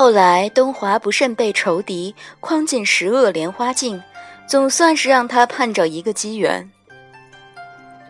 [0.00, 4.02] 后来东华不慎被仇敌诓进十恶莲花境，
[4.48, 6.70] 总算是让他盼着一个机缘。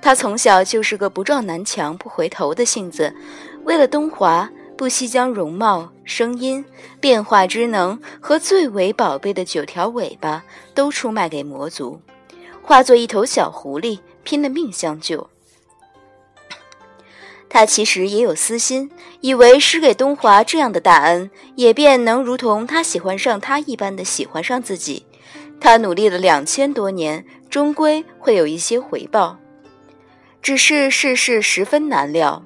[0.00, 3.12] 他从小就是个不撞南墙不回头的性子，
[3.64, 6.64] 为了东华，不惜将容貌、声音、
[7.00, 12.00] 变化之能和最为宝贝的九条尾巴都出卖给魔族，
[12.62, 15.28] 化作一头小狐狸，拼了命相救。
[17.52, 18.88] 他其实也有私心，
[19.20, 25.04] 以为施给东华这样的大恩，也便能如同他喜欢上他一般的喜欢上自己。
[25.60, 29.36] 他努力了两千多年，终归会有一些回报。
[30.40, 32.44] 只是世事十分难料。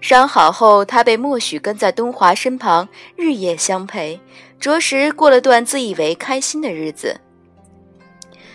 [0.00, 2.86] 伤好后，他被默许跟在东华身旁，
[3.16, 4.20] 日夜相陪，
[4.60, 7.18] 着实过了段自以为开心的日子。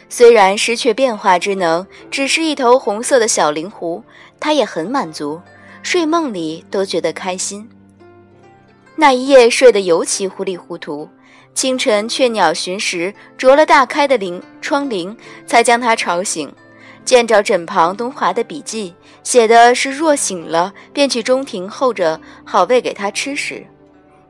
[0.08, 4.04] 虽然失去变化之能，只是一头红色的小灵狐，
[4.40, 5.42] 他也很满足。
[5.84, 7.70] 睡梦里都觉得开心。
[8.96, 11.10] 那一夜睡得尤其糊里糊涂，
[11.54, 16.52] 清晨雀鸟寻食，啄了大开的铃窗棂，才将他吵醒。
[17.04, 23.66] 见着枕旁东华的笔记，写的是若醒了便去中庭候着，好喂给他吃时，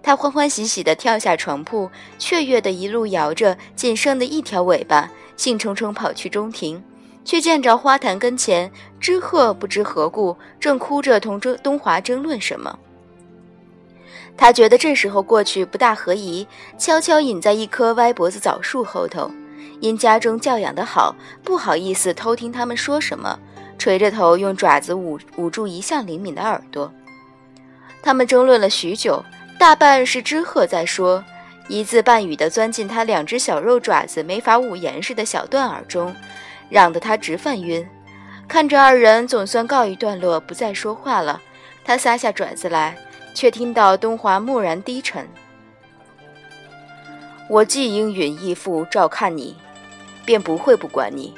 [0.02, 6.84] 他欢欢喜喜地跳下床铺，雀跃地一路摇着仅剩的一条尾巴，兴冲冲跑去中庭。
[7.26, 12.78] 却见着花坛跟前，知鹤不知何故，正哭着同这东华争论什么。
[14.36, 19.32] 他觉得这时候过去不大合宜，悄悄隐在一棵歪脖子枣树后头，
[19.80, 23.38] 因家中教养的好，不好意思偷听他们说什么，
[23.78, 26.92] 垂着头用爪子捂捂住一向灵敏的耳朵。
[28.02, 29.24] 他们争论了许久，
[29.60, 31.24] 大半是知鹤在说，
[31.68, 36.14] 一字半语的钻进他两只小肉爪子没法捂严实的小断耳中。
[36.70, 37.88] 嚷得他直犯晕，
[38.48, 41.42] 看着二人总算告一段落，不再说话了。
[41.86, 42.98] 他撒下爪子来，
[43.34, 45.28] 却听到东华蓦然低沉
[47.50, 49.56] ：“我既应允义父照看你，
[50.26, 51.34] 便不会不管你。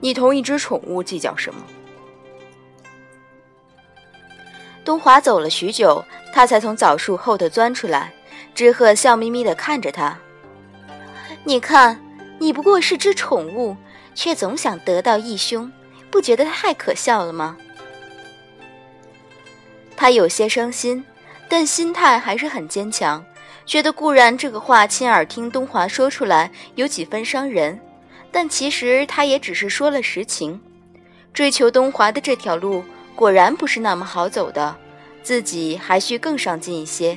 [0.00, 1.62] 你同一只宠物计较什么？”
[4.84, 8.12] 东华走了许久，他才从枣树后头钻出来。
[8.54, 10.18] 知鹤笑眯眯地看着他
[11.44, 12.00] ：“你看，
[12.38, 13.76] 你不过是只宠物。”
[14.18, 15.70] 却总想得到义兄，
[16.10, 17.56] 不觉得太可笑了吗？
[19.96, 21.04] 他有些伤心，
[21.48, 23.24] 但心态还是很坚强，
[23.64, 27.78] 觉得固然这个话亲耳听东华说出来有几分伤人，
[28.32, 30.60] 但其实他也只是说了实情。
[31.32, 32.82] 追求东华的这条路
[33.14, 34.76] 果然不是那么好走的，
[35.22, 37.16] 自己还需更上进一些。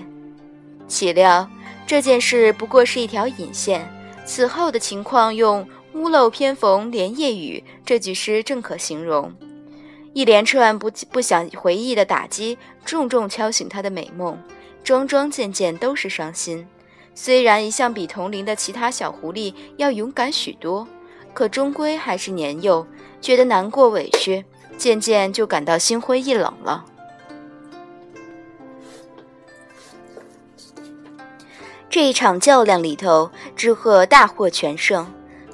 [0.88, 1.50] 岂料
[1.88, 3.92] 这件事不过是一条引线，
[4.32, 5.68] 此后的情况用。
[5.94, 9.30] 屋漏偏逢连夜雨，这句诗正可形容。
[10.14, 14.42] 一连串不不想回忆的打击，重重敲醒他的美梦。
[14.86, 16.66] 桩桩件件都是伤心。
[17.14, 20.88] 虽然一向比同龄的其他小狐狸要勇敢许多，
[21.34, 22.88] 可终归还是年幼，
[23.20, 24.46] 觉得难过委屈，
[24.78, 26.86] 渐渐就感到心灰意冷了。
[31.92, 35.06] 这一场较量里头，知鹤大获全胜。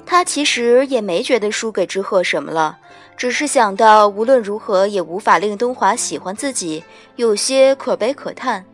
[0.06, 2.78] 他其实也没觉得输给知鹤什么了，
[3.16, 6.84] 只是想到无论如何也无法令东华喜欢自己，
[7.16, 8.64] 有些可悲可叹。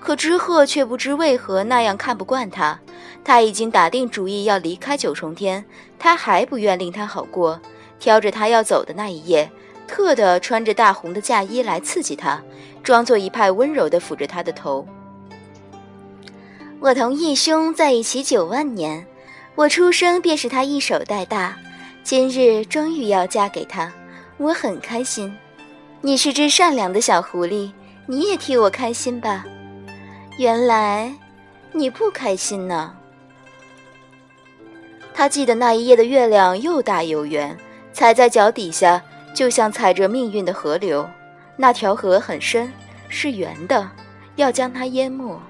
[0.00, 2.78] 可知鹤却不知为何那样看不惯他。
[3.24, 5.64] 他已经打定主意要离开九重天，
[5.98, 7.58] 他还不愿令他好过，
[7.98, 9.50] 挑着他要走的那一夜，
[9.88, 12.42] 特地穿着大红的嫁衣来刺激他，
[12.82, 14.86] 装作一派温柔地抚着他的头。
[16.82, 19.06] 我同义兄在一起九万年。
[19.54, 21.56] 我出生便是他一手带大，
[22.02, 23.92] 今日终于要嫁给他，
[24.36, 25.32] 我很开心。
[26.00, 27.70] 你是只善良的小狐狸，
[28.06, 29.44] 你也替我开心吧。
[30.38, 31.14] 原来
[31.70, 32.92] 你不开心呢。
[35.14, 37.56] 他记得那一夜的月亮又大又圆，
[37.92, 39.00] 踩在脚底下
[39.32, 41.08] 就像踩着命运的河流。
[41.56, 42.72] 那条河很深，
[43.08, 43.88] 是圆的，
[44.34, 45.40] 要将它淹没。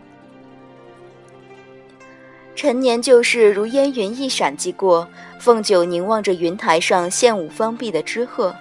[2.54, 5.08] 陈年旧事如烟云一闪即过，
[5.38, 8.54] 凤九凝望着云台上现舞方碧的知鹤，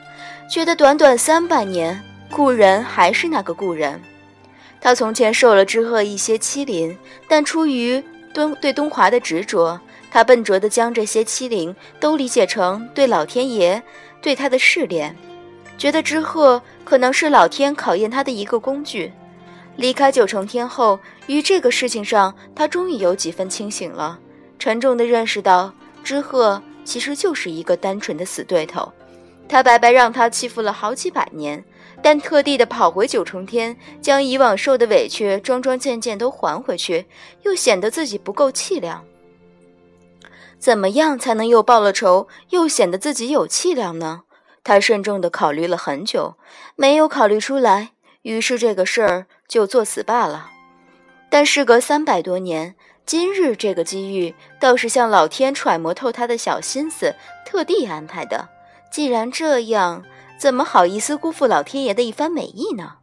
[0.49, 2.01] 觉得短短三百年，
[2.31, 4.01] 故人还是那个故人。
[4.79, 6.97] 他从前受了知鹤一些欺凌，
[7.27, 8.03] 但出于
[8.33, 9.79] 东对东华的执着，
[10.09, 13.81] 他笨拙地将这些欺凌都理解成对老天爷
[14.21, 15.15] 对他的试炼，
[15.77, 19.11] 觉得知鹤可能是老天考验他的一个工具。
[19.77, 24.19] 离开九重天后，于这个事情上，他终于有几分清醒了，
[24.59, 25.73] 沉重地认识到，
[26.03, 28.91] 知鹤其实就是一个单纯的死对头，
[29.47, 31.63] 他白白让他欺负了好几百年，
[32.03, 37.05] 但特地的跑回九重天，将以往受的委屈桩桩件件都还回去，
[37.43, 39.03] 又显得自己不够气量。
[40.59, 44.23] 怎么样才能又报了仇，又显得自己有气量呢？
[44.63, 46.35] 他慎重地考虑了很久，
[46.75, 50.49] 没有考虑出来，于是这个事儿就作死罢了。
[51.29, 52.73] 但事隔三百多年，
[53.05, 57.13] 今日这个机遇倒是像老天揣摩透他的小心思，
[57.45, 58.47] 特地安排的。
[58.89, 60.05] 既然这样，
[60.37, 62.93] 怎么好意思辜负老天爷的一番美意呢？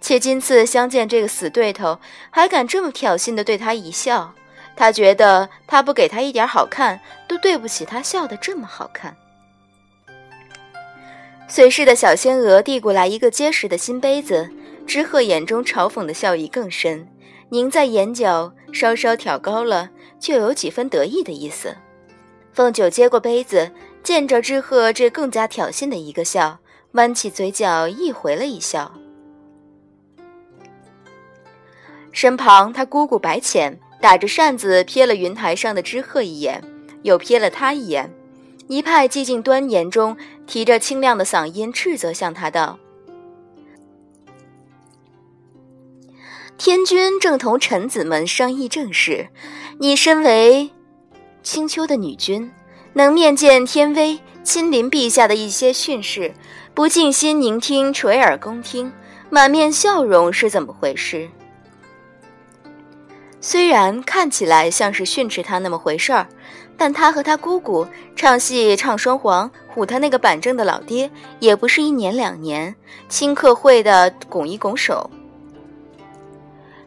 [0.00, 1.98] 且今次相见这个死对头，
[2.30, 4.34] 还敢这么挑衅地对他一笑，
[4.76, 9.16] 他觉得他不给他一点好看，都对不起他笑得这么好看。
[11.48, 14.50] 随侍的小仙娥递过来一个结实的新杯子，
[14.86, 17.08] 知鹤眼中嘲讽的笑意更深，
[17.48, 21.76] 凝在眼角，稍稍挑高了，就有几分得意的意思。
[22.52, 23.70] 凤九接过杯子。
[24.02, 26.58] 见着知鹤这更加挑衅的一个笑，
[26.94, 28.92] 弯起嘴角一回了一笑。
[32.10, 36.60] 身旁他姑姑白浅打着扇子瞥了云台上的知鹤一眼，
[37.02, 38.12] 又瞥了他一眼，
[38.66, 40.16] 一派寂静端严中，
[40.48, 42.80] 提着清亮的嗓音斥责向他道
[46.58, 49.28] ：“天君正同臣子们商议政事，
[49.78, 50.70] 你身为
[51.42, 52.50] 青丘的女君。”
[52.94, 56.34] 能面见天威，亲临陛下的一些训示，
[56.74, 58.92] 不静心聆听，垂耳恭听，
[59.30, 61.30] 满面笑容是怎么回事？
[63.40, 66.26] 虽然看起来像是训斥他那么回事儿，
[66.76, 71.10] 但他和他姑姑唱戏唱双簧，唬他那个板正的老爹，
[71.40, 72.76] 也不是一年两年，
[73.08, 75.10] 顷刻会的拱一拱手。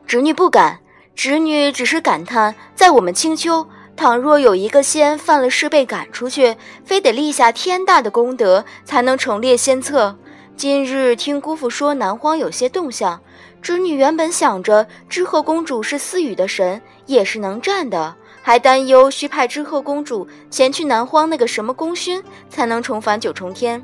[0.08, 0.80] 侄女不敢，
[1.16, 3.68] 侄女只是感叹，在我们青丘。
[3.96, 10.16] 倘若有一个仙犯了事被赶出去，非得立下天大的功德才能重列仙册。
[10.56, 13.20] 今日听姑父说南荒有些动向，
[13.62, 18.14] 侄女原本想着知鹤公主是私雨的神，也是能战的，
[18.44, 23.82] 还担忧需派知鹤公主前去南荒那个什么功勋，才能重返九重天。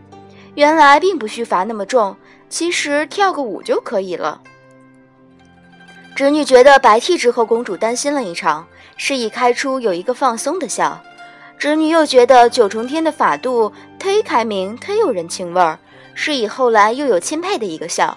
[0.56, 2.16] 原来并不需罚那么重，
[2.48, 4.42] 其实跳个舞就可以了。
[6.22, 8.68] 侄女觉得白替知鹤公主担心了一场。
[8.96, 11.02] 示意开出有一个放松的笑，
[11.58, 15.80] 侄女又觉得九重天的法度忒开明，忒有人情味儿，
[16.14, 18.16] 示意后来又有钦佩的一个笑。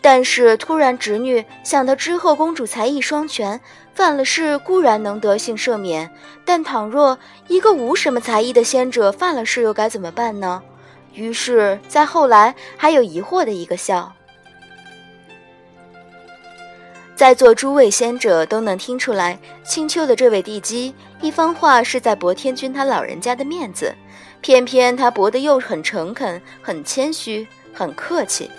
[0.00, 3.60] 但是突然，侄女想到知鹤公主才艺双全，
[3.92, 6.10] 犯了事固然能得幸赦免，
[6.46, 10.62] 但倘若一个无什么才艺的仙者犯了事，又该怎么办呢？
[11.12, 14.10] 于是，在后来还有疑惑的一个笑。
[17.22, 23.94] 在座诸位仙者都能听出来，青丘的这位帝姬一番话是在博天君他老人家的面子，
[24.40, 28.50] 偏偏他博的又很诚恳、很谦虚、很客气。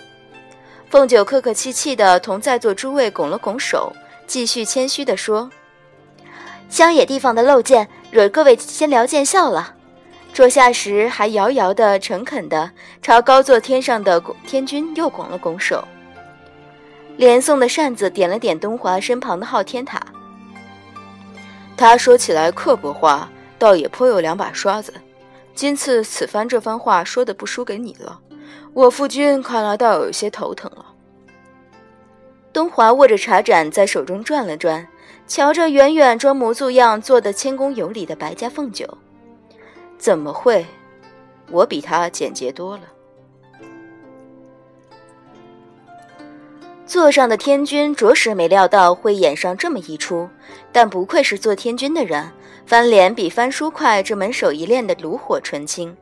[0.89, 3.91] 凤九客客气气地同在座诸位拱了拱手，
[4.27, 5.49] 继续谦虚地说
[6.69, 9.75] ：“乡野地方的陋见，惹各位仙聊见笑了。”
[10.33, 12.71] 坐下时还遥遥的、诚恳地
[13.01, 15.85] 朝高坐天上的天君又拱了拱手。
[17.17, 20.01] 连送的扇子点了点东华身旁的昊天塔。
[21.75, 24.93] 他说起来刻薄话，倒也颇有两把刷子。
[25.55, 28.19] 今次此番这番话说的不输给你了，
[28.73, 30.85] 我夫君看来倒有些头疼了。
[32.51, 34.87] 东华握着茶盏在手中转了转，
[35.27, 38.87] 瞧着远远装模作样做的谦恭有礼的白家凤九，
[39.97, 40.65] 怎么会？
[41.51, 42.83] 我比他简洁多了。
[46.93, 50.29] 座上的天君着实没料到会演上这么一出，
[50.71, 52.31] 但不愧是做天君的人，
[52.67, 55.97] 翻脸比翻书快，这门手艺练得炉火纯青。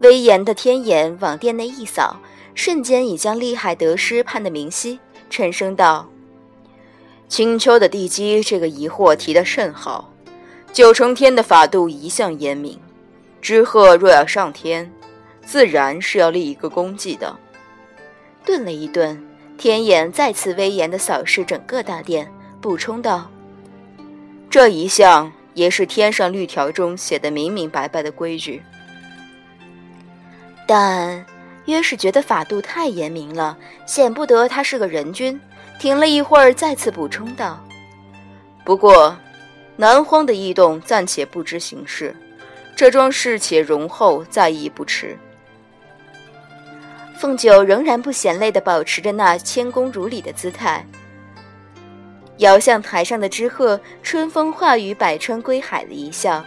[0.00, 2.20] 威严的天眼往殿内一扫，
[2.54, 6.06] 瞬间已将利害得失判得明晰，沉声道
[7.26, 10.12] ：“青丘的地基，这个疑惑提得甚好。
[10.74, 12.78] 九重天的法度一向严明，
[13.40, 14.92] 知鹤若要上天，
[15.42, 17.34] 自然是要立一个功绩的。”
[18.44, 19.26] 顿了一顿。
[19.64, 22.30] 天眼再次威严地扫视整个大殿，
[22.60, 23.30] 补充道
[24.50, 28.62] ：“这一项也是天上律条中写的明明白白的规矩。”
[30.68, 31.24] 但
[31.64, 33.56] 约是觉得法度太严明了，
[33.86, 35.40] 显不得他是个人君。
[35.78, 37.58] 停了一会儿，再次补充道
[38.66, 39.16] ：“不过，
[39.76, 42.14] 南荒的异动暂且不知形势，
[42.76, 45.16] 这桩事且容后再议不迟。”
[47.24, 50.84] 凤九仍然不嫌累地保持着那谦恭如礼的姿态，
[52.36, 56.44] 遥向台上的知鹤，春风化雨，百川归海的一笑。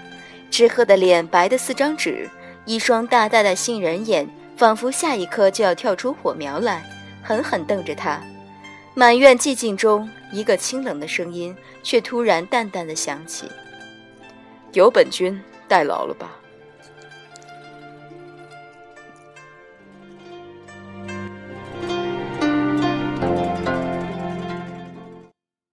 [0.52, 2.30] 知鹤的脸白得似张纸，
[2.64, 6.86] 一双大大的杏仁眼，仿佛下一刻就要跳出火苗来，
[7.24, 8.22] 狠狠瞪着他。
[8.94, 13.50] 满院寂静中，一个清冷的声音却突然淡淡的响起
[14.74, 16.38] ：“由本君代劳了吧。”